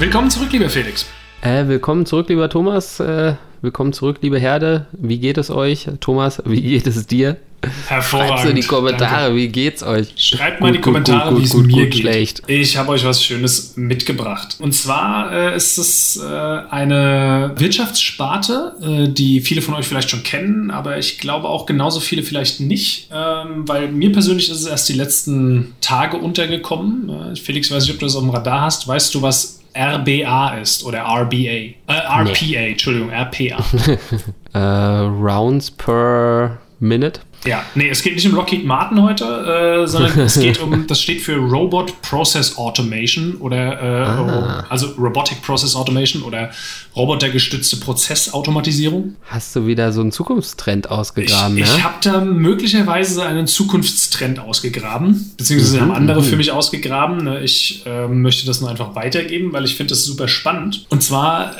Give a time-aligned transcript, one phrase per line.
[0.00, 1.04] Willkommen zurück, lieber Felix.
[1.42, 3.00] Äh, willkommen zurück, lieber Thomas.
[3.00, 4.86] Äh, willkommen zurück, liebe Herde.
[4.92, 5.88] Wie geht es euch?
[6.00, 7.36] Thomas, wie geht es dir?
[7.86, 8.38] Hervorragend.
[8.38, 9.36] Schreibt in die Kommentare, Danke.
[9.36, 10.14] wie geht's euch?
[10.16, 12.00] Schreibt mal in die Kommentare, wie es gut, mir gut, geht.
[12.00, 12.42] schlecht.
[12.46, 14.56] Ich habe euch was Schönes mitgebracht.
[14.60, 20.22] Und zwar äh, ist es äh, eine Wirtschaftssparte, äh, die viele von euch vielleicht schon
[20.22, 24.66] kennen, aber ich glaube auch genauso viele vielleicht nicht, ähm, weil mir persönlich ist es
[24.66, 27.34] erst die letzten Tage untergekommen.
[27.34, 28.88] Äh, Felix, weiß nicht, ob du das auf dem Radar hast.
[28.88, 31.36] Weißt du, was RBA ist oder RBA?
[31.36, 33.64] Äh, RPA, Entschuldigung, RPA.
[34.52, 37.20] Äh, Rounds per Minute?
[37.46, 39.24] Ja, nee, es geht nicht um Lockheed Martin heute,
[39.84, 44.66] äh, sondern es geht um, das steht für Robot Process Automation oder äh, Ah.
[44.68, 46.50] also Robotic Process Automation oder
[46.96, 49.16] robotergestützte Prozessautomatisierung.
[49.26, 51.74] Hast du wieder so einen Zukunftstrend ausgegraben, ich ne?
[51.76, 56.24] ich habe da möglicherweise einen Zukunftstrend ausgegraben, beziehungsweise Mhm, haben andere mhm.
[56.24, 57.24] für mich ausgegraben.
[57.24, 57.40] Ne?
[57.40, 60.86] Ich ähm, möchte das nur einfach weitergeben, weil ich finde das super spannend.
[60.90, 61.54] Und zwar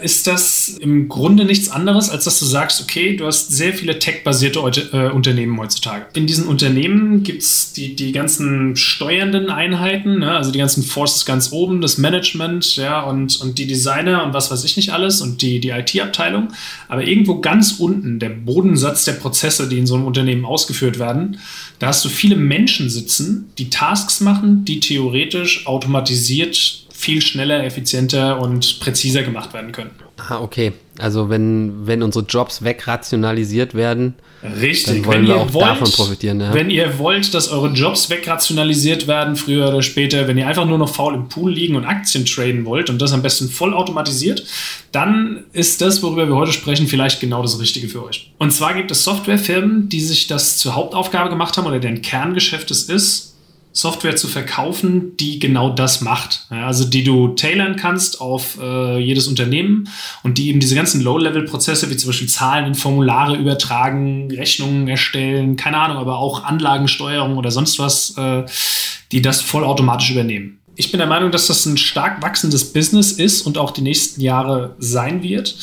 [0.00, 3.72] äh, ist das im Grunde nichts anderes, als dass du sagst, okay, du hast sehr
[3.74, 4.60] viele tech-basierte
[4.92, 6.06] äh, Unternehmen heutzutage.
[6.12, 10.36] In diesen Unternehmen gibt es die, die ganzen steuernden Einheiten, ne?
[10.36, 14.50] also die ganzen Forces ganz oben, das Management, ja, und, und die Designer und was
[14.50, 16.48] weiß ich nicht alles und die, die IT-Abteilung.
[16.88, 21.38] Aber irgendwo ganz unten, der Bodensatz der Prozesse, die in so einem Unternehmen ausgeführt werden,
[21.78, 28.40] da hast du viele Menschen sitzen, die Tasks machen, die theoretisch automatisiert viel schneller, effizienter
[28.40, 29.90] und präziser gemacht werden können.
[30.16, 30.72] Ah, okay.
[30.98, 35.02] Also wenn, wenn unsere Jobs wegrationalisiert werden, Richtig.
[35.02, 36.52] Dann wollen wir auch davon profitieren, ja.
[36.52, 40.78] Wenn ihr wollt, dass eure Jobs wegrationalisiert werden, früher oder später, wenn ihr einfach nur
[40.78, 44.44] noch faul im Pool liegen und Aktien traden wollt und das am besten voll automatisiert,
[44.92, 48.32] dann ist das, worüber wir heute sprechen, vielleicht genau das Richtige für euch.
[48.38, 52.70] Und zwar gibt es Softwarefirmen, die sich das zur Hauptaufgabe gemacht haben oder deren Kerngeschäft
[52.70, 53.35] es ist,
[53.76, 56.46] Software zu verkaufen, die genau das macht.
[56.50, 59.90] Ja, also die du tailern kannst auf äh, jedes Unternehmen
[60.22, 65.56] und die eben diese ganzen Low-Level-Prozesse wie zum Beispiel Zahlen in Formulare übertragen, Rechnungen erstellen,
[65.56, 68.44] keine Ahnung, aber auch Anlagensteuerung oder sonst was, äh,
[69.12, 70.58] die das vollautomatisch übernehmen.
[70.76, 74.22] Ich bin der Meinung, dass das ein stark wachsendes Business ist und auch die nächsten
[74.22, 75.54] Jahre sein wird.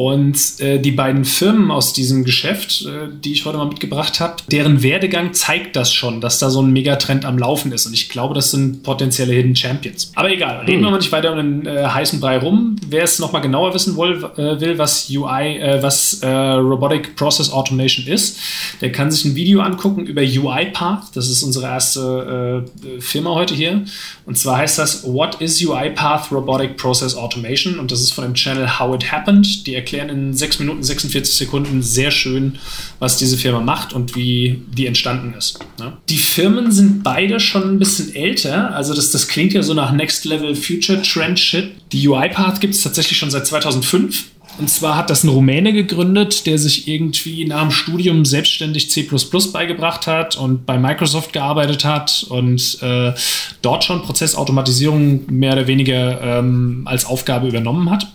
[0.00, 4.36] Und äh, die beiden Firmen aus diesem Geschäft, äh, die ich heute mal mitgebracht habe,
[4.50, 7.84] deren Werdegang zeigt das schon, dass da so ein Megatrend am Laufen ist.
[7.84, 10.10] Und ich glaube, das sind potenzielle Hidden Champions.
[10.14, 12.76] Aber egal, reden wir mal nicht weiter um den äh, heißen Brei rum.
[12.88, 17.52] Wer es nochmal genauer wissen will, äh, will was UI, äh, was äh, Robotic Process
[17.52, 18.38] Automation ist,
[18.80, 21.14] der kann sich ein Video angucken über UiPath.
[21.14, 22.64] Das ist unsere erste
[23.00, 23.84] Firma heute hier.
[24.24, 27.78] Und zwar heißt das What is UiPath Robotic Process Automation?
[27.78, 29.66] Und das ist von dem Channel How It Happened.
[29.66, 32.58] Die erklären in 6 Minuten 46 Sekunden sehr schön,
[32.98, 35.58] was diese Firma macht und wie die entstanden ist.
[35.78, 35.96] Ne?
[36.08, 38.74] Die Firmen sind beide schon ein bisschen älter.
[38.74, 41.72] Also das, das klingt ja so nach Next Level Future Trend Shit.
[41.92, 44.24] Die UiPath gibt es tatsächlich schon seit 2005.
[44.60, 49.08] Und zwar hat das ein Rumäne gegründet, der sich irgendwie nach dem Studium selbstständig C
[49.54, 53.14] beigebracht hat und bei Microsoft gearbeitet hat und äh,
[53.62, 58.06] dort schon Prozessautomatisierung mehr oder weniger ähm, als Aufgabe übernommen hat.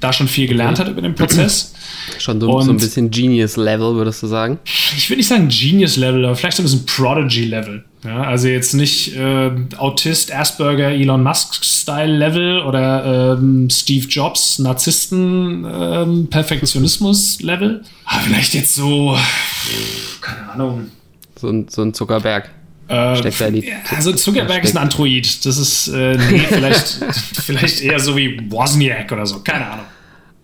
[0.00, 1.72] Da schon viel gelernt hat über den Prozess.
[2.18, 4.58] Schon so, so ein bisschen Genius-Level, würdest du sagen?
[4.96, 7.84] Ich würde nicht sagen Genius-Level, aber vielleicht so ein bisschen Prodigy-Level.
[8.02, 16.28] Ja, also jetzt nicht äh, Autist, Asperger, Elon Musk-Style-Level oder ähm, Steve Jobs, Narzissten, ähm,
[16.30, 17.82] Perfektionismus-Level.
[18.06, 19.18] Aber vielleicht jetzt so,
[20.22, 20.90] keine Ahnung.
[21.38, 22.48] So ein, so ein Zuckerberg.
[22.88, 22.94] Äh,
[23.94, 25.44] also Zuckerberg ist ein Android.
[25.44, 26.98] Das ist, äh, nee, vielleicht,
[27.44, 29.40] vielleicht eher so wie Wozniak oder so.
[29.40, 29.86] Keine Ahnung.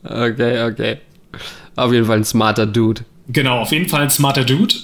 [0.05, 0.99] Okay, okay.
[1.75, 3.03] Auf jeden Fall ein smarter Dude.
[3.28, 4.75] Genau, auf jeden Fall ein smarter Dude.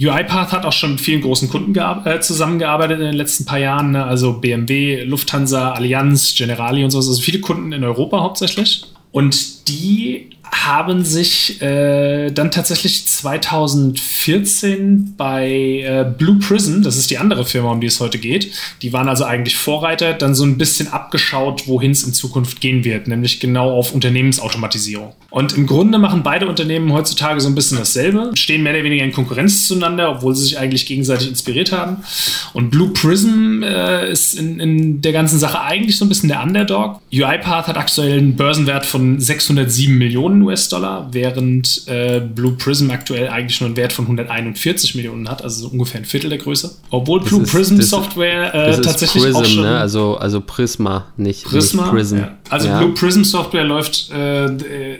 [0.00, 3.92] UiPath hat auch schon mit vielen großen Kunden äh, zusammengearbeitet in den letzten paar Jahren.
[3.92, 4.04] Ne?
[4.04, 6.98] Also BMW, Lufthansa, Allianz, Generali und so.
[6.98, 8.84] Also viele Kunden in Europa hauptsächlich.
[9.10, 17.16] Und die haben sich äh, dann tatsächlich 2014 bei äh, Blue Prism, das ist die
[17.16, 18.52] andere Firma, um die es heute geht,
[18.82, 22.84] die waren also eigentlich Vorreiter, dann so ein bisschen abgeschaut, wohin es in Zukunft gehen
[22.84, 25.14] wird, nämlich genau auf Unternehmensautomatisierung.
[25.30, 29.04] Und im Grunde machen beide Unternehmen heutzutage so ein bisschen dasselbe, stehen mehr oder weniger
[29.04, 32.04] in Konkurrenz zueinander, obwohl sie sich eigentlich gegenseitig inspiriert haben.
[32.52, 36.42] Und Blue Prism äh, ist in, in der ganzen Sache eigentlich so ein bisschen der
[36.42, 37.00] Underdog.
[37.10, 43.60] UiPath hat aktuell einen Börsenwert von 607 Millionen US-Dollar, während äh, Blue Prism aktuell eigentlich
[43.60, 46.74] nur einen Wert von 141 Millionen hat, also so ungefähr ein Viertel der Größe.
[46.90, 49.78] Obwohl Das Blue ist- Prism Software äh, tatsächlich Prism, auch schon ne?
[49.78, 51.82] Also, also Prisma, nicht, Prisma.
[51.84, 52.16] nicht Prism.
[52.18, 52.36] Ja.
[52.50, 52.78] Also Ja.
[52.78, 54.46] Blue Prism Software läuft äh,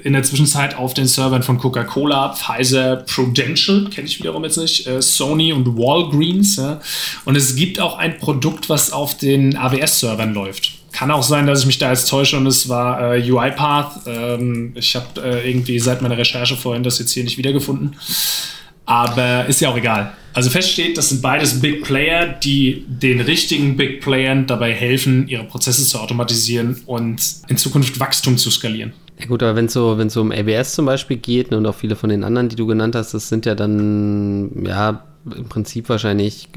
[0.02, 4.86] in der Zwischenzeit auf den Servern von Coca-Cola, Pfizer, Prudential, kenne ich wiederum jetzt nicht,
[4.86, 6.56] äh, Sony und Walgreens.
[6.56, 6.80] Ja.
[7.24, 10.72] Und es gibt auch ein Produkt, was auf den AWS-Servern läuft.
[10.92, 14.06] Kann auch sein, dass ich mich da jetzt täusche und es war äh, UiPath.
[14.06, 17.96] Ähm, ich habe äh, irgendwie seit meiner Recherche vorhin das jetzt hier nicht wiedergefunden.
[18.84, 20.12] Aber ist ja auch egal.
[20.34, 25.44] Also feststeht, das sind beides Big Player, die den richtigen Big Playern dabei helfen, ihre
[25.44, 28.92] Prozesse zu automatisieren und in Zukunft Wachstum zu skalieren.
[29.18, 31.96] Ja gut, aber wenn es so, so um ABS zum Beispiel geht und auch viele
[31.96, 36.48] von den anderen, die du genannt hast, das sind ja dann ja im Prinzip wahrscheinlich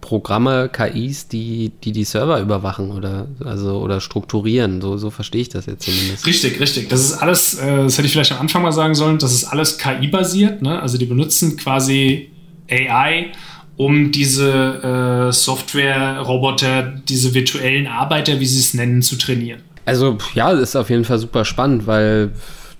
[0.00, 4.80] Programme, KIs, die, die die Server überwachen oder, also, oder strukturieren.
[4.80, 6.26] So, so verstehe ich das jetzt zumindest.
[6.26, 6.88] Richtig, richtig.
[6.88, 9.44] Das ist alles, äh, das hätte ich vielleicht am Anfang mal sagen sollen, das ist
[9.44, 10.62] alles KI-basiert.
[10.62, 10.80] Ne?
[10.80, 12.30] Also die benutzen quasi
[12.70, 13.32] AI,
[13.76, 19.62] um diese äh, Software-Roboter, diese virtuellen Arbeiter, wie sie es nennen, zu trainieren.
[19.84, 22.30] Also ja, das ist auf jeden Fall super spannend, weil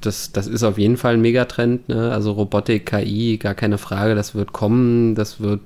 [0.06, 1.88] das, das ist auf jeden Fall ein Megatrend.
[1.88, 2.10] Ne?
[2.12, 5.14] Also Robotik, KI, gar keine Frage, das wird kommen.
[5.14, 5.60] Das wird,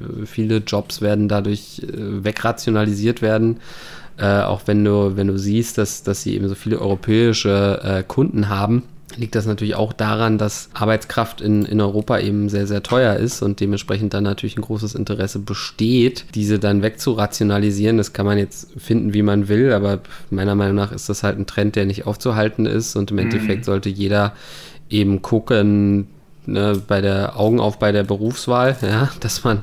[0.00, 3.60] äh, viele Jobs werden dadurch äh, wegrationalisiert werden.
[4.18, 8.02] Äh, auch wenn du, wenn du siehst, dass, dass sie eben so viele europäische äh,
[8.02, 8.82] Kunden haben
[9.16, 13.42] liegt das natürlich auch daran, dass Arbeitskraft in, in Europa eben sehr, sehr teuer ist
[13.42, 17.96] und dementsprechend dann natürlich ein großes Interesse besteht, diese dann wegzurationalisieren.
[17.96, 20.00] Das kann man jetzt finden, wie man will, aber
[20.30, 23.24] meiner Meinung nach ist das halt ein Trend, der nicht aufzuhalten ist und im mhm.
[23.24, 24.32] Endeffekt sollte jeder
[24.88, 26.08] eben gucken,
[26.46, 29.62] ne, bei der Augen auf bei der Berufswahl, ja, dass man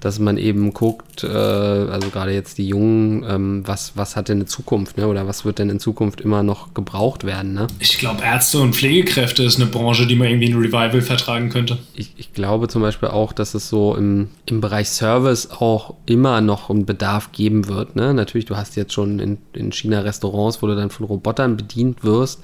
[0.00, 4.38] dass man eben guckt, äh, also gerade jetzt die Jungen, ähm, was, was hat denn
[4.38, 5.08] eine Zukunft, ne?
[5.08, 7.54] oder was wird denn in Zukunft immer noch gebraucht werden?
[7.54, 7.66] Ne?
[7.78, 11.78] Ich glaube, Ärzte und Pflegekräfte ist eine Branche, die man irgendwie ein Revival vertragen könnte.
[11.94, 16.42] Ich, ich glaube zum Beispiel auch, dass es so im, im Bereich Service auch immer
[16.42, 17.96] noch einen Bedarf geben wird.
[17.96, 18.12] Ne?
[18.12, 22.04] Natürlich, du hast jetzt schon in, in China Restaurants, wo du dann von Robotern bedient
[22.04, 22.40] wirst,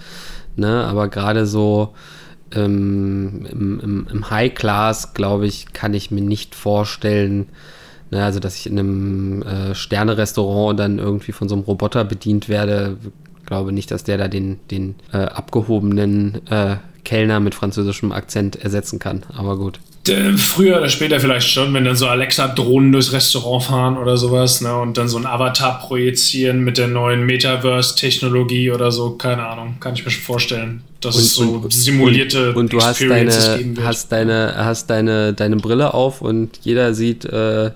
[0.56, 0.84] ne?
[0.84, 1.92] aber gerade so
[2.54, 7.48] ähm, im, im, im High Class, glaube ich, kann ich mir nicht vorstellen,
[8.10, 12.48] ne, also dass ich in einem äh, Sterne-Restaurant dann irgendwie von so einem Roboter bedient
[12.48, 12.96] werde.
[13.46, 18.98] Glaube nicht, dass der da den, den äh, abgehobenen äh, Kellner mit französischem Akzent ersetzen
[18.98, 19.24] kann.
[19.34, 19.80] Aber gut.
[20.04, 24.76] Früher oder später vielleicht schon, wenn dann so Alexa-Drohnen durchs Restaurant fahren oder sowas, ne,
[24.76, 29.94] und dann so ein Avatar projizieren mit der neuen Metaverse-Technologie oder so, keine Ahnung, kann
[29.94, 33.30] ich mir schon vorstellen, dass und, es so und, simulierte und, und du hast deine,
[33.84, 37.70] hast deine, hast deine, deine Brille auf und jeder sieht äh,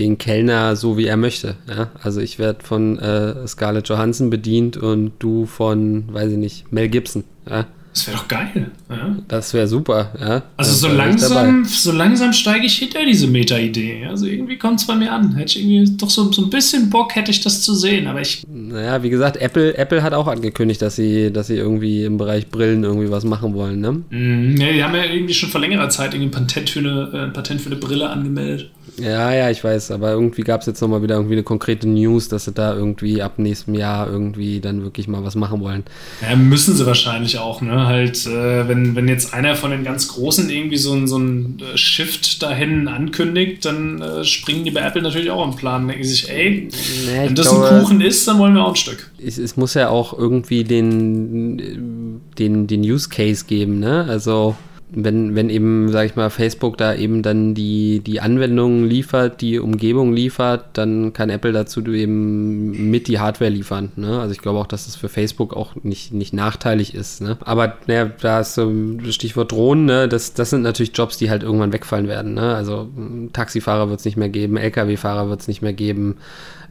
[0.00, 1.54] den Kellner so, wie er möchte.
[1.68, 1.90] Ja?
[2.02, 6.88] Also ich werde von äh, Scarlett Johansson bedient und du von, weiß ich nicht, Mel
[6.88, 7.22] Gibson.
[7.48, 7.66] Ja?
[7.92, 8.70] Das wäre doch geil.
[8.88, 9.16] Ja?
[9.28, 10.42] Das wäre super, ja.
[10.56, 14.06] Also so langsam, so langsam steige ich hinter diese Meta-Idee.
[14.08, 15.34] Also irgendwie kommt es bei mir an.
[15.34, 18.22] Hätte ich irgendwie doch so, so ein bisschen Bock, hätte ich das zu sehen, aber
[18.22, 18.44] ich.
[18.48, 22.48] Naja, wie gesagt, Apple, Apple hat auch angekündigt, dass sie, dass sie irgendwie im Bereich
[22.48, 23.92] Brillen irgendwie was machen wollen, ne?
[24.08, 27.10] Mm, ja, die haben ja irgendwie schon vor längerer Zeit irgendwie ein Patent für eine,
[27.12, 28.70] äh, ein Patent für eine Brille angemeldet.
[28.98, 32.28] Ja, ja, ich weiß, aber irgendwie gab es jetzt nochmal wieder irgendwie eine konkrete News,
[32.28, 35.84] dass sie da irgendwie ab nächstem Jahr irgendwie dann wirklich mal was machen wollen.
[36.20, 37.86] Ja, müssen sie wahrscheinlich auch, ne?
[37.86, 41.58] Halt, äh, wenn, wenn jetzt einer von den ganz Großen irgendwie so, ein, so ein
[41.60, 45.88] äh, Shift dahin ankündigt, dann äh, springen die bei Apple natürlich auch im Plan.
[45.88, 46.68] Denken sich, ey,
[47.06, 49.10] nee, wenn das glaube, ein Kuchen ist, dann wollen wir auch ein Stück.
[49.24, 54.04] Es, es muss ja auch irgendwie den, den, den Use Case geben, ne?
[54.08, 54.56] Also
[54.94, 59.58] wenn, wenn eben, sag ich mal, Facebook da eben dann die, die Anwendungen liefert, die
[59.58, 63.92] Umgebung liefert, dann kann Apple dazu eben mit die Hardware liefern.
[63.96, 64.20] Ne?
[64.20, 67.22] Also ich glaube auch, dass das für Facebook auch nicht, nicht nachteilig ist.
[67.22, 67.38] Ne?
[67.40, 68.70] Aber naja, da ist so
[69.10, 70.08] Stichwort Drohnen, ne?
[70.08, 72.34] das, das sind natürlich Jobs, die halt irgendwann wegfallen werden.
[72.34, 72.54] Ne?
[72.54, 72.88] Also
[73.32, 76.16] Taxifahrer wird es nicht mehr geben, Lkw-Fahrer wird es nicht mehr geben.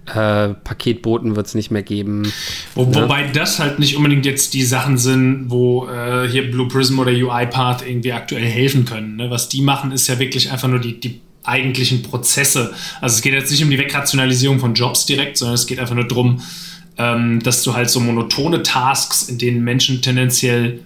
[0.08, 2.32] Äh, Paketboten wird es nicht mehr geben.
[2.74, 3.04] Wo, ne?
[3.04, 7.12] Wobei das halt nicht unbedingt jetzt die Sachen sind, wo äh, hier Blue Prism oder
[7.12, 9.16] UiPath irgendwie aktuell helfen können.
[9.16, 9.30] Ne?
[9.30, 12.74] Was die machen, ist ja wirklich einfach nur die, die eigentlichen Prozesse.
[13.00, 15.96] Also es geht jetzt nicht um die Wegrationalisierung von Jobs direkt, sondern es geht einfach
[15.96, 16.42] nur darum,
[16.98, 20.82] ähm, dass du halt so monotone Tasks, in denen Menschen tendenziell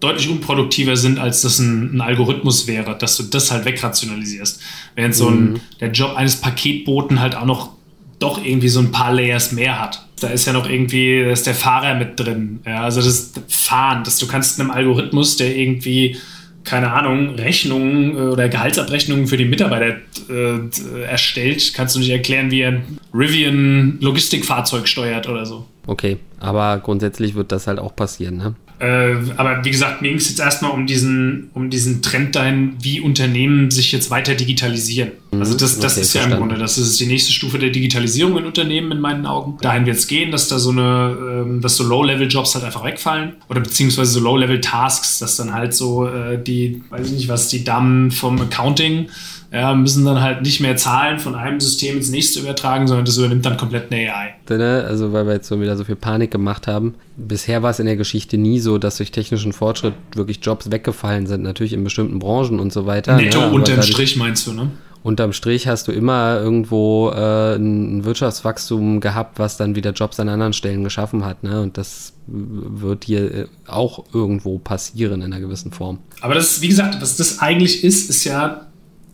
[0.00, 4.60] deutlich unproduktiver sind, als das ein, ein, Algorithmus wäre, dass du das halt wegrationalisierst.
[4.94, 5.60] Während so ein, mhm.
[5.80, 7.70] der Job eines Paketboten halt auch noch
[8.18, 10.06] doch irgendwie so ein paar Layers mehr hat.
[10.20, 12.60] Da ist ja noch irgendwie, da ist der Fahrer mit drin.
[12.64, 16.16] Ja, also das Fahren, dass du kannst einem Algorithmus, der irgendwie,
[16.64, 19.96] keine Ahnung, Rechnungen äh, oder Gehaltsabrechnungen für die Mitarbeiter
[20.30, 25.66] äh, erstellt, kannst du nicht erklären, wie ein Rivian Logistikfahrzeug steuert oder so.
[25.86, 28.54] Okay, aber grundsätzlich wird das halt auch passieren, ne?
[28.78, 32.74] Äh, aber wie gesagt, mir ging es jetzt erstmal um diesen, um diesen Trend dahin,
[32.80, 35.12] wie Unternehmen sich jetzt weiter digitalisieren.
[35.30, 35.40] Mhm.
[35.40, 36.30] Also das, das okay, ist verstanden.
[36.30, 39.56] ja im Grunde, das ist die nächste Stufe der Digitalisierung in Unternehmen in meinen Augen.
[39.62, 43.32] Dahin wird es gehen, dass da so eine, ähm, dass so Low-Level-Jobs halt einfach wegfallen.
[43.48, 47.64] Oder beziehungsweise so Low-Level-Tasks, dass dann halt so äh, die, weiß ich nicht was, die
[47.64, 49.08] Damen vom Accounting
[49.56, 53.16] ja, müssen dann halt nicht mehr Zahlen von einem System ins nächste übertragen, sondern das
[53.16, 54.34] übernimmt dann komplett eine AI.
[54.50, 56.94] Ne, also weil wir jetzt so wieder so viel Panik gemacht haben.
[57.16, 61.26] Bisher war es in der Geschichte nie so, dass durch technischen Fortschritt wirklich Jobs weggefallen
[61.26, 63.16] sind, natürlich in bestimmten Branchen und so weiter.
[63.16, 63.50] Netto ne?
[63.50, 64.70] unterm Strich meinst du, ne?
[65.02, 70.28] unterm Strich hast du immer irgendwo äh, ein Wirtschaftswachstum gehabt, was dann wieder Jobs an
[70.28, 71.42] anderen Stellen geschaffen hat.
[71.44, 71.62] Ne?
[71.62, 76.00] Und das wird hier äh, auch irgendwo passieren in einer gewissen Form.
[76.20, 78.66] Aber das, wie gesagt, was das eigentlich ist, ist ja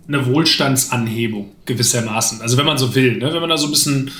[0.08, 2.40] eine Wohlstandsanhebung gewissermaßen.
[2.40, 3.32] Also wenn man so will, ne?
[3.32, 4.10] wenn man da so ein bisschen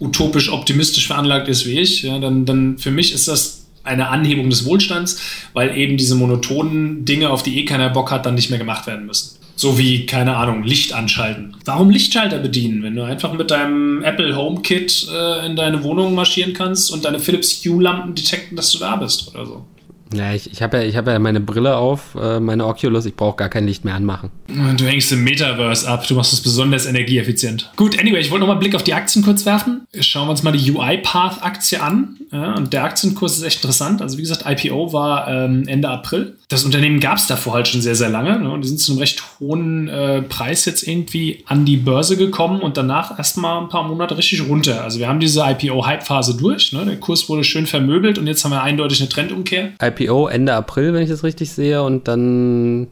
[0.00, 4.50] utopisch optimistisch veranlagt ist wie ich, ja, dann, dann für mich ist das eine Anhebung
[4.50, 5.20] des Wohlstands,
[5.52, 8.86] weil eben diese monotonen Dinge, auf die eh keiner Bock hat, dann nicht mehr gemacht
[8.86, 9.36] werden müssen.
[9.56, 11.54] So wie, keine Ahnung, Licht anschalten.
[11.66, 16.54] Warum Lichtschalter bedienen, wenn du einfach mit deinem Apple HomeKit äh, in deine Wohnung marschieren
[16.54, 19.66] kannst und deine Philips Hue-Lampen detekten, dass du da bist oder so?
[20.12, 23.36] Ja, ich, ich habe ja, hab ja meine Brille auf, äh, meine Oculus, ich brauche
[23.36, 24.30] gar kein Licht mehr anmachen.
[24.48, 27.70] Du hängst im Metaverse ab, du machst es besonders energieeffizient.
[27.76, 29.86] Gut, anyway, ich wollte nochmal einen Blick auf die Aktien kurz werfen.
[30.00, 32.16] Schauen wir uns mal die UiPath-Aktie an.
[32.32, 34.02] Ja, und der Aktienkurs ist echt interessant.
[34.02, 36.36] Also wie gesagt, IPO war ähm, Ende April.
[36.48, 38.38] Das Unternehmen gab es davor halt schon sehr, sehr lange.
[38.38, 38.50] Ne?
[38.50, 42.60] Und die sind zu einem recht hohen äh, Preis jetzt irgendwie an die Börse gekommen
[42.60, 44.84] und danach erstmal ein paar Monate richtig runter.
[44.84, 46.72] Also wir haben diese IPO-Hype-Phase durch.
[46.72, 46.84] Ne?
[46.84, 49.70] Der Kurs wurde schön vermöbelt und jetzt haben wir eindeutig eine Trendumkehr.
[49.82, 52.88] IPO Ende April, wenn ich das richtig sehe, und dann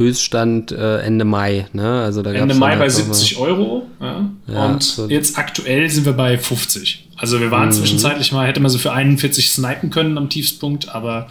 [0.00, 1.66] Höchststand äh, Ende Mai.
[1.74, 2.02] Ne?
[2.02, 3.86] Also da Ende Mai halt bei 70 Euro.
[4.00, 4.30] Ja?
[4.46, 7.09] Ja, und so jetzt aktuell sind wir bei 50.
[7.20, 7.72] Also wir waren mhm.
[7.72, 11.28] zwischenzeitlich mal, hätte man so für 41 snipen können am Tiefstpunkt, aber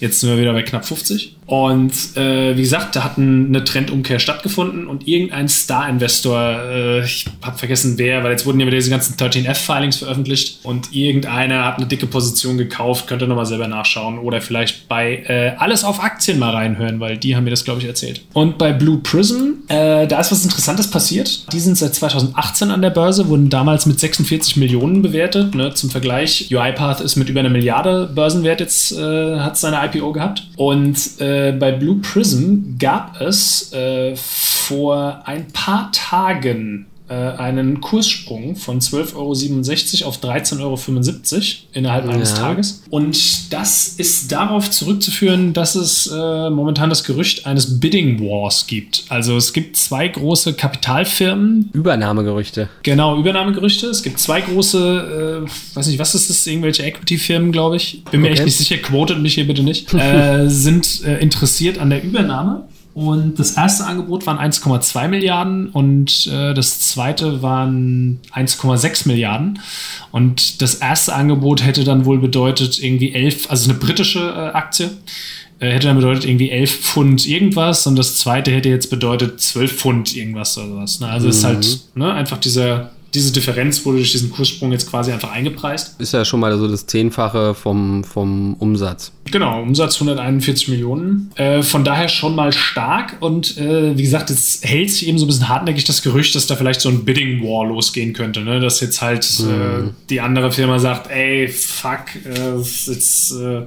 [0.00, 1.36] jetzt sind wir wieder bei knapp 50.
[1.46, 7.24] Und äh, wie gesagt, da hat ein, eine Trendumkehr stattgefunden und irgendein Star-Investor, äh, ich
[7.40, 11.78] habe vergessen wer, weil jetzt wurden ja wieder diese ganzen 13F-Filings veröffentlicht und irgendeiner hat
[11.78, 16.02] eine dicke Position gekauft, könnt ihr nochmal selber nachschauen oder vielleicht bei äh, Alles auf
[16.02, 18.22] Aktien mal reinhören, weil die haben mir das, glaube ich, erzählt.
[18.34, 21.50] Und bei Blue Prism, äh, da ist was Interessantes passiert.
[21.52, 25.54] Die sind seit 2018 an der Börse, wurden damals mit 46 Millionen bewertet bewertet.
[25.54, 25.74] Ne?
[25.74, 30.48] Zum Vergleich, UiPath ist mit über einer Milliarde Börsenwert jetzt, äh, hat seine IPO gehabt.
[30.56, 38.56] Und äh, bei Blue Prism gab es äh, vor ein paar Tagen äh, einen Kurssprung
[38.56, 42.10] von 12,67 Euro auf 13,75 Euro innerhalb ja.
[42.12, 42.82] eines Tages.
[42.90, 49.04] Und das ist darauf zurückzuführen, dass es äh, momentan das Gerücht eines Bidding Wars gibt.
[49.08, 51.70] Also es gibt zwei große Kapitalfirmen.
[51.72, 52.68] Übernahmegerüchte.
[52.82, 53.86] Genau, Übernahmegerüchte.
[53.86, 58.04] Es gibt zwei große, äh, weiß nicht, was ist das, irgendwelche Equity-Firmen, glaube ich.
[58.10, 58.34] Bin mir okay.
[58.34, 59.92] echt nicht sicher, quotet mich hier bitte nicht.
[59.94, 62.68] äh, sind äh, interessiert an der Übernahme.
[62.98, 69.60] Und das erste Angebot waren 1,2 Milliarden und äh, das zweite waren 1,6 Milliarden.
[70.10, 74.90] Und das erste Angebot hätte dann wohl bedeutet irgendwie 11, also eine britische äh, Aktie,
[75.60, 79.72] äh, hätte dann bedeutet irgendwie 11 Pfund irgendwas und das zweite hätte jetzt bedeutet 12
[79.72, 80.98] Pfund irgendwas oder sowas.
[80.98, 81.06] Ne?
[81.06, 81.30] Also mhm.
[81.30, 85.98] ist halt ne, einfach dieser diese Differenz wurde durch diesen Kurssprung jetzt quasi einfach eingepreist.
[86.00, 89.12] Ist ja schon mal so das Zehnfache vom, vom Umsatz.
[89.30, 91.30] Genau, Umsatz 141 Millionen.
[91.36, 95.24] Äh, von daher schon mal stark und äh, wie gesagt, es hält sich eben so
[95.24, 98.40] ein bisschen hartnäckig das Gerücht, dass da vielleicht so ein Bidding War losgehen könnte.
[98.40, 98.60] Ne?
[98.60, 99.90] Dass jetzt halt äh, mhm.
[100.10, 103.62] die andere Firma sagt, ey, fuck, äh, jetzt äh,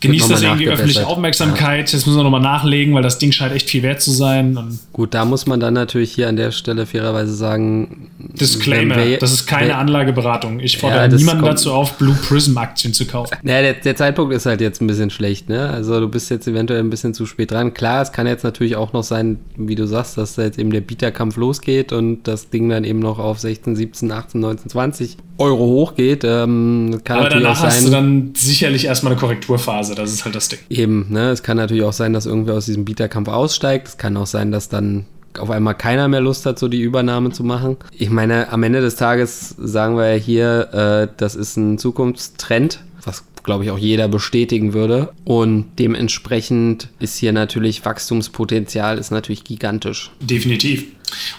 [0.00, 1.90] genießt das irgendwie öffentliche Aufmerksamkeit.
[1.90, 1.96] Ja.
[1.96, 4.56] Jetzt müssen wir nochmal nachlegen, weil das Ding scheint echt viel wert zu sein.
[4.56, 9.18] Und Gut, da muss man dann natürlich hier an der Stelle fairerweise sagen: Disclaimer, wir,
[9.18, 10.60] das ist keine wer, Anlageberatung.
[10.60, 13.36] Ich fordere ja, niemanden dazu auf, Blue Prism Aktien zu kaufen.
[13.42, 15.48] Naja, der, der, Zeitpunkt ist halt jetzt ein bisschen schlecht.
[15.48, 15.68] Ne?
[15.70, 17.74] Also, du bist jetzt eventuell ein bisschen zu spät dran.
[17.74, 20.70] Klar, es kann jetzt natürlich auch noch sein, wie du sagst, dass da jetzt eben
[20.70, 25.16] der Bieterkampf losgeht und das Ding dann eben noch auf 16, 17, 18, 19, 20
[25.38, 26.22] Euro hochgeht.
[26.24, 30.34] Ähm, kann Aber danach sein, hast du dann sicherlich erstmal eine Korrekturphase, das ist halt
[30.34, 30.58] das Ding.
[30.68, 31.30] Eben, ne?
[31.30, 33.88] Es kann natürlich auch sein, dass irgendwer aus diesem Bieterkampf aussteigt.
[33.88, 35.06] Es kann auch sein, dass dann
[35.38, 37.76] auf einmal keiner mehr Lust hat, so die Übernahme zu machen.
[37.96, 42.80] Ich meine, am Ende des Tages sagen wir ja hier, äh, das ist ein Zukunftstrend,
[43.04, 45.12] was glaube ich auch jeder bestätigen würde.
[45.24, 50.10] Und dementsprechend ist hier natürlich Wachstumspotenzial ist natürlich gigantisch.
[50.20, 50.86] Definitiv.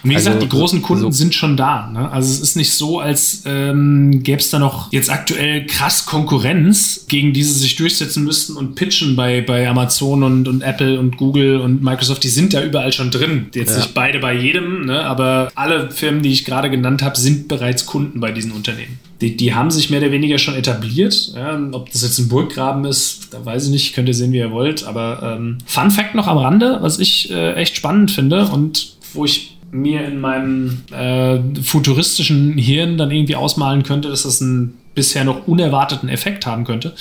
[0.02, 1.88] Und wie also, gesagt, die großen Kunden so sind schon da.
[1.88, 2.10] Ne?
[2.10, 7.06] Also es ist nicht so, als ähm, gäbe es da noch jetzt aktuell krass Konkurrenz,
[7.08, 11.16] gegen die sie sich durchsetzen müssten und pitchen bei, bei Amazon und, und Apple und
[11.16, 12.24] Google und Microsoft.
[12.24, 13.46] Die sind ja überall schon drin.
[13.54, 13.78] Jetzt ja.
[13.78, 15.04] nicht beide bei jedem, ne?
[15.04, 18.98] aber alle Firmen, die ich gerade genannt habe, sind bereits Kunden bei diesen Unternehmen.
[19.20, 21.32] Die, die haben sich mehr oder weniger schon etabliert.
[21.34, 21.58] Ja?
[21.72, 24.50] Ob das jetzt ein Burggraben ist, da weiß ich nicht, könnt ihr sehen, wie ihr
[24.50, 24.84] wollt.
[24.84, 29.24] Aber ähm, Fun Fact noch am Rande, was ich äh, echt spannend finde und wo
[29.24, 35.24] ich mir in meinem äh, futuristischen Hirn dann irgendwie ausmalen könnte, dass das einen bisher
[35.24, 36.94] noch unerwarteten Effekt haben könnte.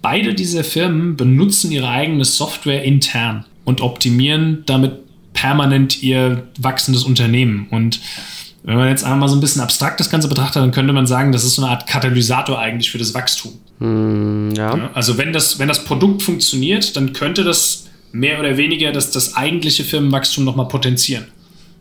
[0.00, 4.92] Beide diese Firmen benutzen ihre eigene Software intern und optimieren damit
[5.32, 7.66] permanent ihr wachsendes Unternehmen.
[7.70, 8.00] Und
[8.62, 11.32] wenn man jetzt einmal so ein bisschen abstrakt das Ganze betrachtet, dann könnte man sagen,
[11.32, 13.52] das ist so eine Art Katalysator eigentlich für das Wachstum.
[13.80, 14.90] Hm, ja.
[14.94, 19.36] Also wenn das, wenn das Produkt funktioniert, dann könnte das mehr oder weniger das, das
[19.36, 21.24] eigentliche Firmenwachstum nochmal potenzieren.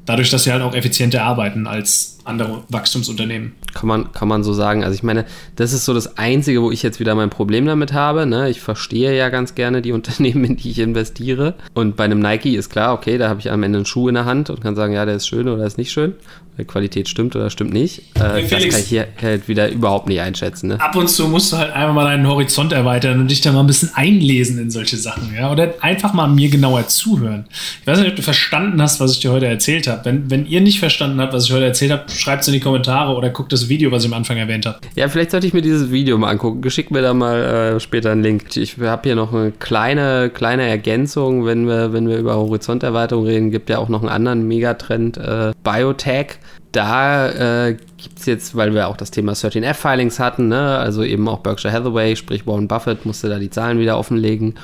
[0.05, 3.53] Dadurch, dass sie halt auch effizienter arbeiten als andere Wachstumsunternehmen.
[3.73, 4.83] Kann man, kann man so sagen.
[4.83, 5.25] Also ich meine,
[5.55, 8.25] das ist so das Einzige, wo ich jetzt wieder mein Problem damit habe.
[8.25, 8.49] Ne?
[8.49, 11.55] Ich verstehe ja ganz gerne die Unternehmen, in die ich investiere.
[11.73, 14.15] Und bei einem Nike ist klar, okay, da habe ich am Ende einen Schuh in
[14.15, 16.15] der Hand und kann sagen, ja, der ist schön oder ist nicht schön.
[16.57, 17.99] Die Qualität stimmt oder stimmt nicht.
[18.15, 20.67] Äh, das kann ich hier halt wieder überhaupt nicht einschätzen.
[20.67, 20.81] Ne?
[20.81, 23.61] Ab und zu musst du halt einfach mal deinen Horizont erweitern und dich da mal
[23.61, 25.33] ein bisschen einlesen in solche Sachen.
[25.33, 25.51] Ja?
[25.51, 27.45] Oder einfach mal mir genauer zuhören.
[27.81, 30.05] Ich weiß nicht, ob du verstanden hast, was ich dir heute erzählt habe.
[30.05, 32.59] Wenn, wenn ihr nicht verstanden habt, was ich heute erzählt habe, schreibt es in die
[32.59, 34.79] Kommentare oder guckt das Video, was ich am Anfang erwähnt habe.
[34.95, 36.61] Ja, vielleicht sollte ich mir dieses Video mal angucken.
[36.61, 37.41] Geschick mir da mal
[37.75, 38.55] äh, später einen Link.
[38.57, 43.51] Ich habe hier noch eine kleine, kleine Ergänzung, wenn wir, wenn wir über Horizonterweiterung reden.
[43.51, 46.39] Gibt ja auch noch einen anderen Megatrend, äh, Biotech.
[46.71, 50.77] Da äh, gibt es jetzt, weil wir auch das Thema 13F-Filings hatten, ne?
[50.77, 54.55] also eben auch Berkshire Hathaway, sprich Warren Buffett, musste da die Zahlen wieder offenlegen.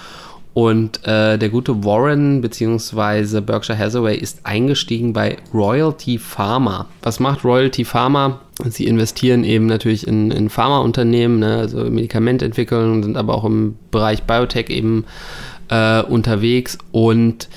[0.57, 3.41] Und äh, der gute Warren bzw.
[3.41, 6.87] Berkshire Hathaway ist eingestiegen bei Royalty Pharma.
[7.03, 8.41] Was macht Royalty Pharma?
[8.67, 14.23] Sie investieren eben natürlich in, in Pharmaunternehmen, ne, also Medikamententwicklung, sind aber auch im Bereich
[14.23, 15.05] Biotech eben
[15.69, 16.79] äh, unterwegs.
[16.91, 17.49] Und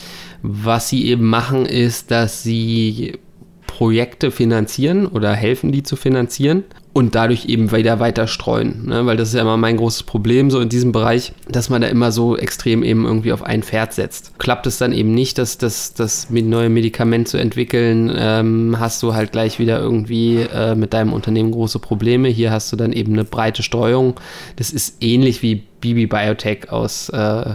[0.43, 3.19] was sie eben machen, ist, dass sie
[3.67, 8.87] Projekte finanzieren oder helfen, die zu finanzieren und dadurch eben wieder weiter streuen.
[8.87, 9.07] Ne?
[9.07, 11.89] Weil das ist ja immer mein großes Problem so in diesem Bereich, dass man da
[11.89, 14.39] immer so extrem eben irgendwie auf ein Pferd setzt.
[14.39, 19.15] Klappt es dann eben nicht, dass das, das neue Medikament zu entwickeln, ähm, hast du
[19.15, 22.29] halt gleich wieder irgendwie äh, mit deinem Unternehmen große Probleme.
[22.29, 24.19] Hier hast du dann eben eine breite Streuung.
[24.57, 27.55] Das ist ähnlich wie Bibi Biotech aus äh,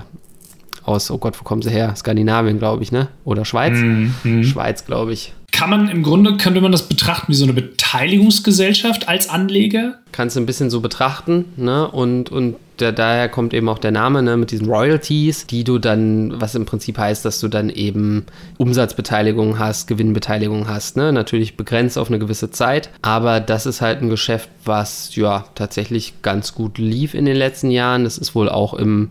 [0.84, 1.96] aus, oh Gott, wo kommen sie her?
[1.96, 3.08] Skandinavien, glaube ich, ne?
[3.24, 3.74] Oder Schweiz?
[3.74, 4.44] Mm -hmm.
[4.44, 9.08] Schweiz, glaube ich kann man im Grunde, könnte man das betrachten wie so eine Beteiligungsgesellschaft
[9.08, 10.00] als Anleger?
[10.12, 11.90] Kannst du ein bisschen so betrachten, ne?
[11.90, 15.80] Und, und der, daher kommt eben auch der Name, ne, mit diesen Royalties, die du
[15.80, 18.26] dann, was im Prinzip heißt, dass du dann eben
[18.58, 21.14] Umsatzbeteiligung hast, Gewinnbeteiligung hast, ne?
[21.14, 26.22] Natürlich begrenzt auf eine gewisse Zeit, aber das ist halt ein Geschäft, was ja tatsächlich
[26.22, 28.04] ganz gut lief in den letzten Jahren.
[28.04, 29.08] Das ist wohl auch im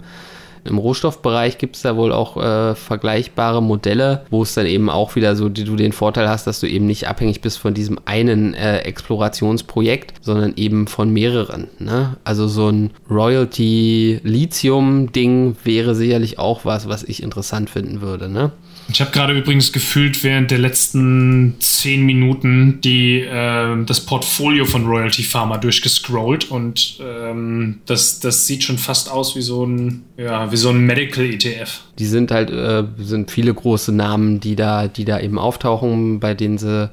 [0.65, 5.15] im Rohstoffbereich gibt es da wohl auch äh, vergleichbare Modelle, wo es dann eben auch
[5.15, 7.99] wieder so, die, du den Vorteil hast, dass du eben nicht abhängig bist von diesem
[8.07, 11.69] einen äh, Explorationsprojekt, sondern eben von mehreren.
[11.79, 12.17] Ne?
[12.25, 18.29] Also so ein Royalty-Lithium-Ding wäre sicherlich auch was, was ich interessant finden würde.
[18.29, 18.53] Ne?
[18.89, 24.87] Ich habe gerade übrigens gefühlt während der letzten zehn Minuten die, äh, das Portfolio von
[24.87, 30.53] Royalty Pharma durchgescrollt und ähm, das, das sieht schon fast aus wie so ein, ja,
[30.53, 31.81] wie so ein Medical ETF.
[31.99, 36.35] Die sind halt, äh, sind viele große Namen, die da, die da eben auftauchen, bei
[36.35, 36.91] denen sie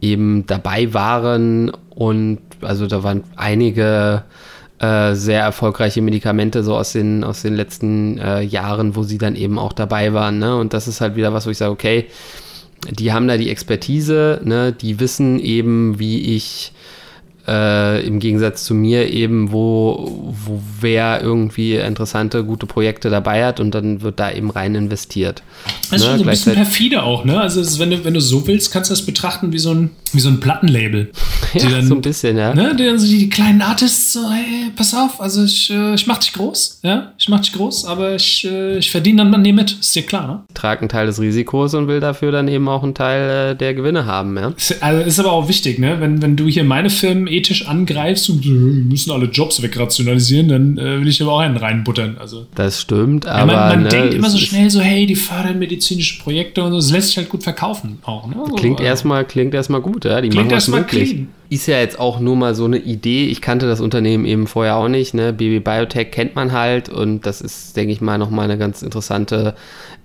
[0.00, 4.24] eben dabei waren und also da waren einige
[4.78, 9.34] äh, sehr erfolgreiche Medikamente so aus den, aus den letzten äh, Jahren, wo sie dann
[9.34, 10.38] eben auch dabei waren.
[10.38, 10.56] Ne?
[10.56, 12.06] Und das ist halt wieder was, wo ich sage, okay,
[12.90, 14.72] die haben da die Expertise, ne?
[14.72, 16.72] die wissen eben, wie ich
[17.46, 23.60] äh, im Gegensatz zu mir eben, wo, wo wer irgendwie interessante, gute Projekte dabei hat
[23.60, 25.42] und dann wird da eben rein investiert.
[25.90, 26.10] Das ist ne?
[26.10, 27.40] schon so ein bisschen perfide auch, ne?
[27.40, 30.20] Also wenn, du, wenn du so willst, kannst du das betrachten wie so ein, wie
[30.20, 31.10] so ein Plattenlabel.
[31.62, 32.54] Ja, dann, so ein bisschen, ja.
[32.54, 36.06] Ne, die dann so die kleinen Artists so, hey, pass auf, also ich, äh, ich
[36.06, 39.44] mach dich groß, ja, ich mach dich groß, aber ich, äh, ich verdiene dann an
[39.44, 40.40] dir mit, ist dir klar, ne?
[40.54, 43.74] Trag einen Teil des Risikos und will dafür dann eben auch einen Teil äh, der
[43.74, 44.52] Gewinne haben, ja.
[44.80, 46.00] Also ist aber auch wichtig, ne?
[46.00, 50.78] Wenn, wenn du hier meine Firmen ethisch angreifst und wir müssen alle Jobs wegrationalisieren, dann
[50.78, 52.16] äh, will ich aber auch einen reinbuttern.
[52.18, 52.46] Also.
[52.54, 53.52] Das stimmt, aber.
[53.52, 56.70] Ja, man, man ne, denkt immer so schnell so, hey, die fördern medizinische Projekte und
[56.72, 56.76] so.
[56.76, 58.26] Das lässt sich halt gut verkaufen auch.
[58.26, 58.36] Ne?
[58.56, 60.20] klingt, also, erstmal, klingt erstmal gut, ja.
[60.20, 61.28] Die klingt erstmal clean.
[61.48, 63.26] Ist ja jetzt auch nur mal so eine Idee.
[63.26, 65.14] Ich kannte das Unternehmen eben vorher auch nicht.
[65.14, 65.32] Ne?
[65.32, 69.54] BB Biotech kennt man halt und das ist, denke ich mal, nochmal eine ganz interessante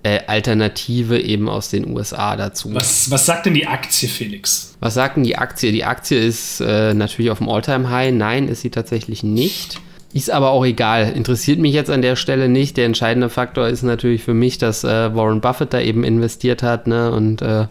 [0.03, 2.73] äh, Alternative eben aus den USA dazu.
[2.73, 4.75] Was, was sagt denn die Aktie, Felix?
[4.79, 5.71] Was sagt denn die Aktie?
[5.71, 8.13] Die Aktie ist äh, natürlich auf dem All-Time-High.
[8.13, 9.79] Nein, ist sie tatsächlich nicht.
[10.13, 11.11] Ist aber auch egal.
[11.15, 12.75] Interessiert mich jetzt an der Stelle nicht.
[12.77, 16.87] Der entscheidende Faktor ist natürlich für mich, dass äh, Warren Buffett da eben investiert hat
[16.87, 17.11] ne?
[17.11, 17.67] und äh,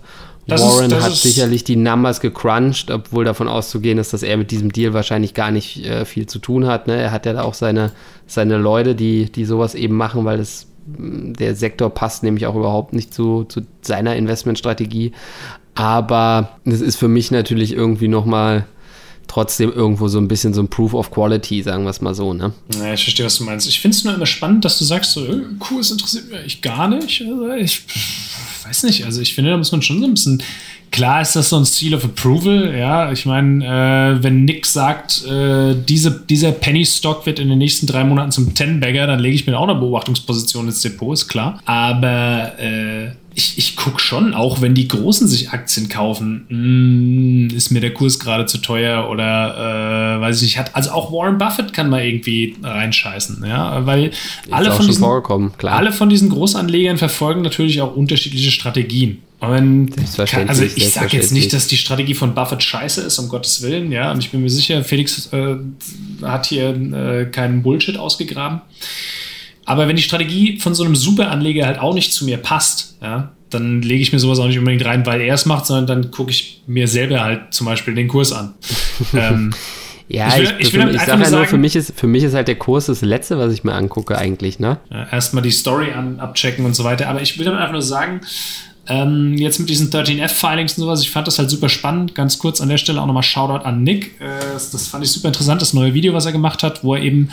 [0.51, 4.51] das Warren ist, hat sicherlich die Numbers gecrunched, obwohl davon auszugehen ist, dass er mit
[4.51, 6.87] diesem Deal wahrscheinlich gar nicht äh, viel zu tun hat.
[6.87, 6.97] Ne?
[6.97, 7.93] Er hat ja da auch seine,
[8.27, 12.57] seine Leute, die, die sowas eben machen, weil es mm, der Sektor passt nämlich auch
[12.57, 15.13] überhaupt nicht zu, zu seiner Investmentstrategie.
[15.75, 18.67] Aber es ist für mich natürlich irgendwie nochmal
[19.31, 22.35] trotzdem irgendwo so ein bisschen so ein Proof of Quality, sagen wir es mal so,
[22.35, 22.53] ne?
[22.77, 23.69] Ja, ich verstehe, was du meinst.
[23.69, 26.89] Ich finde es nur immer spannend, dass du sagst, so, äh, Kurs interessiert mich gar
[26.89, 27.23] nicht.
[27.23, 27.83] Also ich
[28.65, 30.43] weiß nicht, also ich finde, da muss man schon so ein bisschen
[30.91, 33.13] Klar ist das so ein Seal of Approval, ja.
[33.13, 37.87] Ich meine, äh, wenn Nick sagt, äh, diese, dieser Penny Stock wird in den nächsten
[37.87, 41.61] drei Monaten zum Ten-Bagger, dann lege ich mir auch eine Beobachtungsposition ins Depot, ist klar.
[41.65, 47.57] Aber äh, ich, ich gucke schon, auch wenn die Großen sich Aktien kaufen, mh, mm,
[47.57, 50.59] ist mir der Kurs gerade zu teuer oder äh, weiß ich nicht.
[50.59, 54.11] Hat, also auch Warren Buffett kann mal irgendwie reinscheißen, ja, weil
[54.51, 59.19] alle von, diesen, alle von diesen Großanlegern verfolgen natürlich auch unterschiedliche Strategien.
[59.41, 59.93] Und
[60.47, 63.91] also ich sage jetzt nicht, dass die Strategie von Buffett scheiße ist, um Gottes Willen,
[63.91, 64.13] ja.
[64.13, 65.57] Und ich bin mir sicher, Felix äh,
[66.23, 68.61] hat hier äh, keinen Bullshit ausgegraben.
[69.71, 73.31] Aber wenn die Strategie von so einem Superanleger halt auch nicht zu mir passt, ja,
[73.51, 76.11] dann lege ich mir sowas auch nicht unbedingt rein, weil er es macht, sondern dann
[76.11, 78.55] gucke ich mir selber halt zum Beispiel den Kurs an.
[79.15, 79.55] ähm,
[80.09, 82.25] ja, ich, will, ich, ich, will ich sage ja nur, für mich, ist, für mich
[82.25, 84.79] ist halt der Kurs das Letzte, was ich mir angucke eigentlich, ne?
[84.91, 87.09] Ja, Erstmal die Story an, abchecken und so weiter.
[87.09, 88.23] Aber ich will damit einfach nur sagen,
[88.91, 92.17] ähm, jetzt mit diesen 13F-Filings und sowas, ich fand das halt super spannend.
[92.17, 94.21] Ganz kurz an der Stelle auch nochmal Shoutout an Nick.
[94.21, 97.03] Äh, das fand ich super interessant, das neue Video, was er gemacht hat, wo er
[97.03, 97.31] eben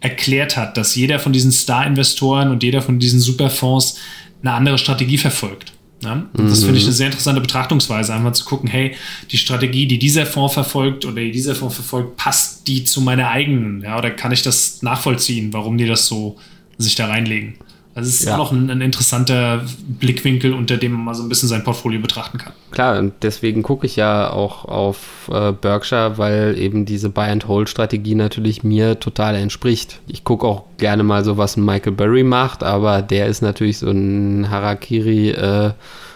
[0.00, 3.96] erklärt hat, dass jeder von diesen Star-Investoren und jeder von diesen Superfonds
[4.42, 5.72] eine andere Strategie verfolgt.
[6.04, 6.26] Ja?
[6.34, 6.88] Das finde ich mhm.
[6.88, 8.94] eine sehr interessante Betrachtungsweise, einfach zu gucken, hey,
[9.30, 13.30] die Strategie, die dieser Fonds verfolgt oder die dieser Fonds verfolgt, passt die zu meiner
[13.30, 13.82] eigenen?
[13.82, 13.96] Ja?
[13.96, 16.36] Oder kann ich das nachvollziehen, warum die das so
[16.76, 17.54] sich da reinlegen?
[17.98, 18.34] Also es ist ja.
[18.34, 22.00] auch noch ein, ein, interessanter Blickwinkel, unter dem man mal so ein bisschen sein Portfolio
[22.00, 22.52] betrachten kann.
[22.70, 28.62] Klar, und deswegen gucke ich ja auch auf äh, Berkshire, weil eben diese Buy-and-Hold-Strategie natürlich
[28.62, 29.98] mir total entspricht.
[30.06, 33.90] Ich gucke auch gerne mal so, was Michael Burry macht, aber der ist natürlich so
[33.90, 35.72] ein Harakiri äh,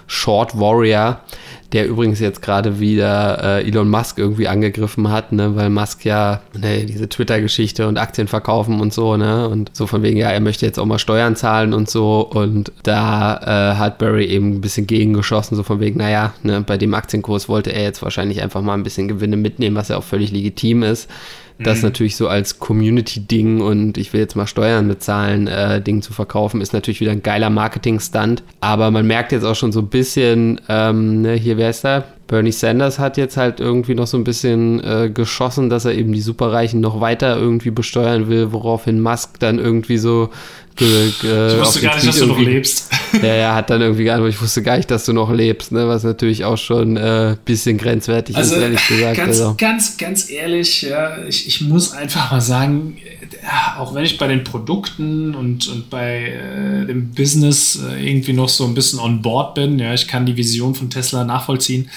[0.07, 1.21] Short Warrior,
[1.73, 6.43] der übrigens jetzt gerade wieder äh, Elon Musk irgendwie angegriffen hat, ne, weil Musk ja
[6.59, 10.41] ne, diese Twitter-Geschichte und Aktien verkaufen und so, ne, und so von wegen, ja, er
[10.41, 14.61] möchte jetzt auch mal Steuern zahlen und so, und da äh, hat Barry eben ein
[14.61, 18.61] bisschen gegengeschossen, so von wegen, naja, ne, bei dem Aktienkurs wollte er jetzt wahrscheinlich einfach
[18.61, 21.09] mal ein bisschen Gewinne mitnehmen, was ja auch völlig legitim ist.
[21.62, 21.85] Das mhm.
[21.85, 26.61] natürlich so als Community-Ding und ich will jetzt mal Steuern bezahlen, äh, Ding zu verkaufen,
[26.61, 28.42] ist natürlich wieder ein geiler Marketing-Stunt.
[28.61, 32.05] Aber man merkt jetzt auch schon so ein bisschen, ähm, ne, hier, wer ist da?
[32.27, 36.13] Bernie Sanders hat jetzt halt irgendwie noch so ein bisschen äh, geschossen, dass er eben
[36.13, 40.31] die Superreichen noch weiter irgendwie besteuern will, woraufhin Musk dann irgendwie so
[40.75, 42.91] Ge, ge, ich wusste gar nicht, dass du noch lebst.
[43.23, 45.71] Ja, ja, hat dann irgendwie gar nicht, ich wusste gar nicht, dass du noch lebst,
[45.71, 45.87] ne?
[45.87, 49.17] was natürlich auch schon ein äh, bisschen grenzwertig also, ist, ehrlich gesagt.
[49.19, 49.55] Ganz, also.
[49.59, 52.97] ganz, ganz ehrlich, ja, ich, ich muss einfach mal sagen,
[53.43, 58.33] ja, auch wenn ich bei den Produkten und, und bei äh, dem Business äh, irgendwie
[58.33, 61.91] noch so ein bisschen on board bin, ja, ich kann die Vision von Tesla nachvollziehen,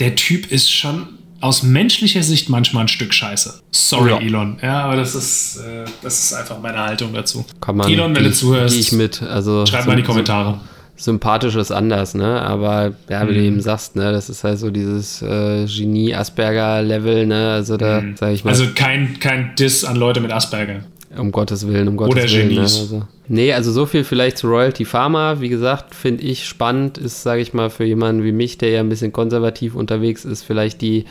[0.00, 1.06] der Typ ist schon
[1.40, 3.60] aus menschlicher Sicht manchmal ein Stück Scheiße.
[3.70, 4.18] Sorry, ja.
[4.18, 4.58] Elon.
[4.62, 7.44] Ja, aber das ist, äh, das ist einfach meine Haltung dazu.
[7.60, 9.22] Kann man, Elon, wenn du zuhörst, ich mit.
[9.22, 10.60] Also schreib so, mal in die Kommentare.
[10.96, 12.42] sympathisch ist anders, ne?
[12.42, 13.34] Aber ja, wie mhm.
[13.34, 17.52] du eben sagst, ne, das ist halt so dieses äh, Genie-Asperger-Level, ne?
[17.52, 18.16] Also da mhm.
[18.16, 18.50] sag ich mal.
[18.50, 20.80] Also kein, kein Diss an Leute mit Asperger.
[21.16, 22.48] Um Gottes Willen, um Gottes Oder Willen.
[22.48, 22.54] Ne?
[22.54, 22.74] Genies.
[22.76, 22.80] Ne?
[22.82, 25.40] Also, nee, also so viel vielleicht zu Royalty Pharma.
[25.40, 28.80] Wie gesagt, finde ich spannend, ist, sage ich mal, für jemanden wie mich, der ja
[28.80, 31.06] ein bisschen konservativ unterwegs ist, vielleicht die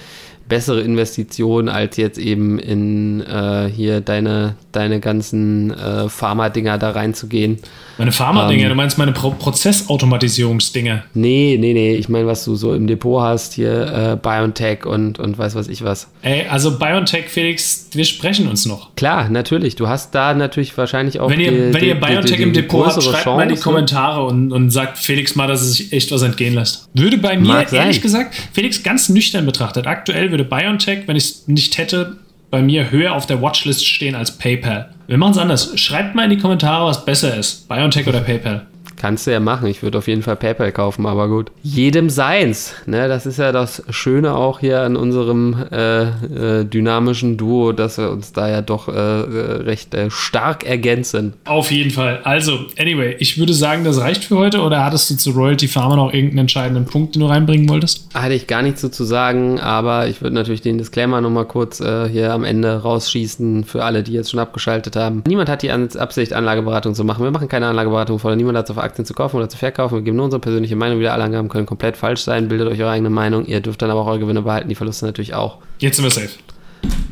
[0.49, 7.59] bessere Investition als jetzt eben in äh, hier deine, deine ganzen äh, Pharma-Dinger da reinzugehen.
[7.97, 11.03] Meine Pharma-Dinger, ähm, du meinst meine Pro Prozessautomatisierungsdinger?
[11.13, 15.19] Nee, nee, nee, ich meine, was du so im Depot hast, hier äh, BioNTech und,
[15.19, 16.09] und weiß was ich was.
[16.23, 18.95] Ey, also BioNTech, Felix, wir sprechen uns noch.
[18.95, 22.37] Klar, natürlich, du hast da natürlich wahrscheinlich auch Wenn ihr, die, wenn ihr BioNTech die,
[22.37, 25.47] die, im Depot habt, schreibt Chance, mal in die Kommentare und, und sagt Felix mal,
[25.47, 26.89] dass es sich echt was entgehen lässt.
[26.95, 28.01] Würde bei mir, Mag ehrlich sein.
[28.01, 32.17] gesagt, Felix ganz nüchtern betrachtet, aktuell würde würde BioNTech, wenn ich es nicht hätte,
[32.49, 34.89] bei mir höher auf der Watchlist stehen als PayPal.
[35.07, 35.79] Wir machen es anders.
[35.79, 37.67] Schreibt mal in die Kommentare, was besser ist.
[37.67, 38.65] BioNTech oder PayPal.
[38.99, 39.67] Kannst du ja machen.
[39.67, 41.51] Ich würde auf jeden Fall PayPal kaufen, aber gut.
[41.63, 42.73] Jedem seins.
[42.85, 43.07] Ne?
[43.07, 48.11] Das ist ja das Schöne auch hier an unserem äh, äh, dynamischen Duo, dass wir
[48.11, 51.33] uns da ja doch äh, äh recht äh, stark ergänzen.
[51.45, 52.19] Auf jeden Fall.
[52.25, 54.59] Also, anyway, ich würde sagen, das reicht für heute.
[54.61, 58.09] Oder hattest du zu Royalty Pharma noch irgendeinen entscheidenden Punkt, den du reinbringen wolltest?
[58.13, 61.79] Hatte ich gar nichts so zu sagen, aber ich würde natürlich den Disclaimer nochmal kurz
[61.79, 65.23] äh, hier am Ende rausschießen für alle, die jetzt schon abgeschaltet haben.
[65.25, 67.23] Niemand hat die Absicht, Anlageberatung zu machen.
[67.23, 69.95] Wir machen keine Anlageberatung, vor niemand hat es auf Aktien zu kaufen oder zu verkaufen.
[69.95, 71.13] Wir geben nur unsere persönliche Meinung wieder.
[71.13, 72.47] Alle Angaben können komplett falsch sein.
[72.49, 73.45] Bildet euch eure eigene Meinung.
[73.45, 75.59] Ihr dürft dann aber auch eure Gewinne behalten, die Verluste natürlich auch.
[75.79, 76.29] Jetzt sind wir safe.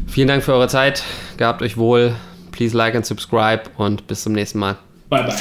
[0.08, 1.04] Vielen Dank für eure Zeit.
[1.38, 2.16] Gehabt euch wohl.
[2.52, 4.78] Please like and subscribe und bis zum nächsten Mal.
[5.10, 5.36] Bye, bye.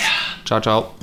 [0.44, 0.94] Ciao, ciao.